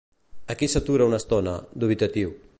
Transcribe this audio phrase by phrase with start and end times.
[0.53, 1.55] Aquí s'atura una estona,
[1.85, 2.35] dubitatiu.